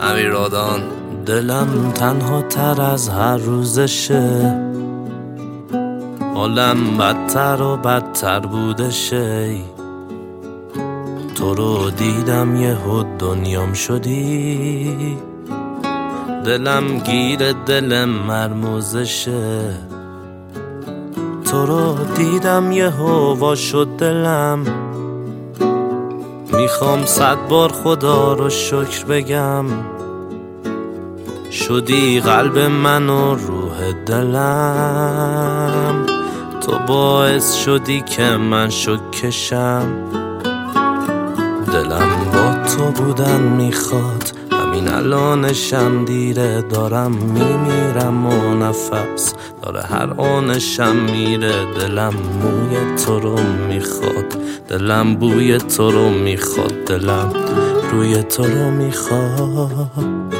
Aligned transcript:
امیر 0.00 0.28
رادان 0.28 0.80
دلم 1.26 1.92
تنها 1.94 2.42
تر 2.42 2.82
از 2.82 3.08
هر 3.08 3.36
روزشه. 3.36 4.54
حالم 6.34 6.96
بدتر 6.98 7.62
و 7.62 7.76
بدتر 7.76 8.40
بودشه. 8.40 9.56
تو 11.34 11.54
رو 11.54 11.90
دیدم 11.90 12.56
یه 12.56 12.74
حد 12.74 13.06
دنیام 13.18 13.72
شدی. 13.72 15.18
دلم 16.44 16.98
گیر 16.98 17.52
دل 17.52 18.04
مرموزشه. 18.04 19.74
تو 21.50 21.66
رو 21.66 21.96
دیدم 22.16 22.72
یه 22.72 22.90
هوا 22.90 23.54
شد 23.54 23.88
دلم. 23.98 24.87
می‌خوام 26.52 27.06
صد 27.06 27.48
بار 27.48 27.72
خدا 27.72 28.32
رو 28.32 28.50
شکر 28.50 29.04
بگم. 29.04 29.64
شدی 31.52 32.20
قلب 32.20 32.58
من 32.58 33.08
و 33.08 33.34
روح 33.34 33.92
دلم. 34.06 36.06
تو 36.60 36.78
باعث 36.86 37.54
شدی 37.54 38.00
که 38.00 38.22
من 38.22 38.70
شکشم 38.70 39.86
دلم 41.72 42.08
با 42.32 42.68
تو 42.68 43.02
بودن 43.02 43.40
می‌خواد 43.40 44.32
همین 44.78 44.94
الانشم 44.94 46.04
دیره 46.04 46.62
دارم 46.62 47.10
میمیرم 47.10 48.26
و 48.26 48.54
نفس 48.54 49.34
داره 49.62 49.80
هر 49.82 50.14
آنشم 50.16 50.96
میره 50.96 51.52
دلم 51.80 52.14
موی 52.42 52.96
تو 53.04 53.20
رو 53.20 53.36
می‌خواد. 53.68 54.38
دلم 54.68 55.14
بوی 55.14 55.58
تو 55.58 55.90
رو 55.90 56.08
می‌خواد 56.10 56.84
دلم 56.86 57.32
روی 57.92 58.22
تو 58.22 58.42
رو 58.42 58.70
می‌خواد. 58.70 60.34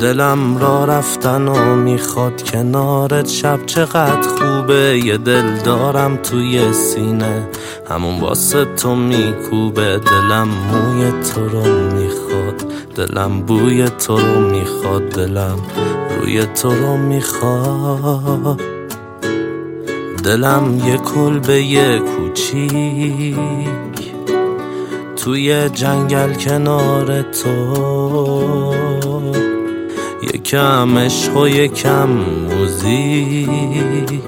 دلم 0.00 0.58
را 0.58 0.84
رفتن 0.84 1.48
و 1.48 1.76
می‌خواد 1.76 2.42
کنارت 2.42 3.28
شب. 3.28 3.66
چقدر 3.66 4.28
خوبه 4.28 5.00
یه 5.04 5.16
دل 5.16 5.54
دارم 5.64 6.16
توی 6.16 6.72
سینه. 6.72 7.48
همون 7.90 8.20
واسه 8.20 8.64
تو 8.64 8.94
میکوبه 8.94 9.98
دلم 9.98 10.48
موی 10.48 11.10
تو 11.10 11.48
رو 11.48 11.62
می‌خواد. 11.92 12.73
دلم 12.94 13.40
بوی 13.40 13.88
تو 13.88 14.18
رو 14.18 14.50
می‌خواد 14.50 15.02
دلم 15.02 15.58
روی 16.20 16.46
تو 16.46 16.70
رو 16.70 16.96
می‌خواد. 16.96 18.60
دلم 20.24 20.82
یه 20.86 20.96
کلبه 20.96 21.62
یه 21.62 21.98
کوچیک. 21.98 23.36
توی 25.16 25.68
جنگل 25.68 26.34
کنار 26.34 27.22
تو. 27.22 28.74
یکم 30.34 30.98
عشق 30.98 31.36
و 31.36 31.48
یکم 31.48 32.08
موزیک. 32.08 34.20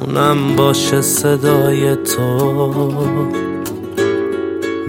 اونم 0.00 0.56
باشه 0.56 1.00
صدای 1.00 1.96
تو. 1.96 3.47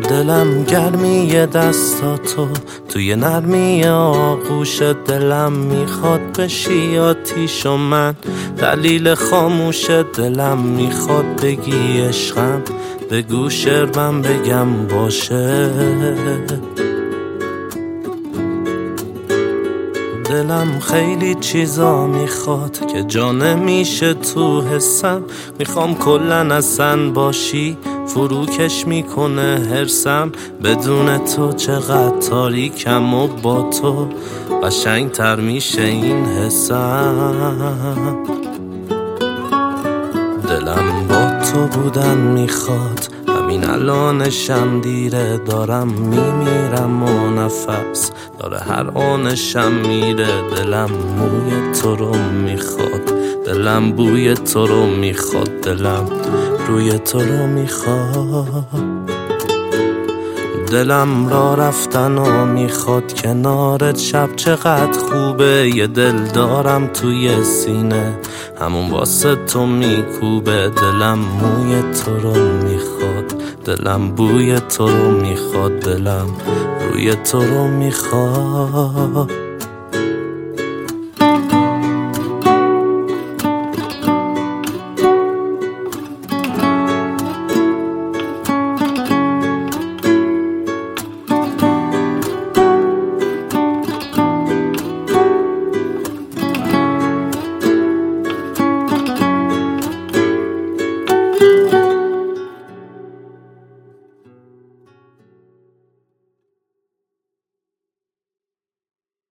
دلم 0.10 0.64
گرمی 0.64 1.32
دستاتو 1.46 2.48
توی 2.90 3.16
نرمی 3.16 3.84
آغوش 3.86 4.82
دلم 4.82 5.52
می‌خواد 5.52 6.38
بشی 6.38 6.98
آتیش 6.98 7.66
و 7.66 7.78
من. 7.78 8.16
دلیل 8.58 9.16
خاموش 9.16 9.90
دلم 9.90 10.58
می‌خواد 10.58 11.42
بگی 11.42 12.02
عشقم 12.02 12.62
به 13.10 13.22
گوش 13.22 13.68
من 13.68 14.22
بگم 14.22 14.88
باشه. 14.88 15.70
دلم 20.26 20.80
خیلی 20.80 21.36
چیزا 21.36 22.08
می‌خواد 22.08 22.80
که 22.94 23.04
جا 23.04 23.32
نمیشه 23.32 24.14
تو 24.14 24.62
حسم. 24.62 25.22
می‌خوام 25.60 25.96
کلن 25.96 26.52
اصلا 26.52 27.10
باشی 27.12 27.78
فروکش 28.10 28.88
می‌کنه 28.88 29.68
هرسم 29.72 30.32
بدون 30.64 31.18
تو 31.18 31.54
چقدر 31.54 32.20
تاریکم 32.20 33.14
و 33.14 33.28
با 33.28 33.70
تو 33.82 34.08
قشنگ 34.64 35.12
تر 35.12 35.36
میشه 35.36 35.82
این 35.82 36.26
حسم. 36.26 38.18
دلم 40.48 41.08
با 41.10 41.46
تو 41.52 41.80
بودن 41.80 42.18
می‌خواد 42.18 43.10
همین 43.28 43.70
الانشم 43.70 44.82
دیره 44.82 45.38
دارم 45.38 45.88
میمیرم 45.88 47.04
و 47.04 47.30
نفس 47.30 48.12
داره 48.40 48.60
هر 48.60 48.90
آنشم 48.90 49.72
میره 49.72 50.50
دلم 50.56 50.90
موی 51.18 51.74
تو 51.82 51.96
رو 51.96 52.16
می‌خواد 52.16 53.14
دلم 53.46 53.92
بوی 53.92 54.34
تو 54.34 54.68
رو 54.68 54.86
می‌خواد 54.86 55.50
دلم 55.62 56.06
روی 56.70 57.00
تو 57.00 57.20
رو 57.20 57.48
می‌خواد 57.48 58.66
دلم 60.72 61.30
را 61.30 61.54
رفتن 61.54 62.18
و 62.18 62.46
می‌خواد 62.46 63.14
کنارت 63.22 63.98
شب 63.98 64.36
چقدر 64.36 65.00
خوبه. 65.00 65.72
یه 65.76 65.88
دل 65.88 66.26
دارم 66.26 66.88
توی 66.88 67.44
سینه 67.44 68.20
همون 68.62 68.92
واسه 68.92 69.36
تو 69.36 69.66
میکوبه. 69.66 70.70
دلم 70.70 71.20
موی 71.20 71.82
تو 71.82 72.18
رو 72.18 72.34
می‌خواد 72.64 73.34
دلم 73.66 74.10
بوی 74.10 74.60
تو 74.60 74.88
رو 74.88 75.12
می‌خواد. 75.12 75.80
دلم 75.80 76.28
روی 76.92 77.16
تو 77.16 77.44
رو 77.44 77.68
می‌خواد. 77.68 79.49